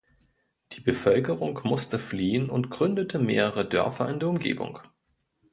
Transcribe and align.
Die 0.71 0.81
Bevölkerung 0.81 1.59
musste 1.63 1.99
fliehen 1.99 2.49
und 2.49 2.71
gründete 2.71 3.19
mehrere 3.19 3.69
Dörfer 3.69 4.09
in 4.09 4.19
der 4.19 4.29
Umgebung. 4.29 4.79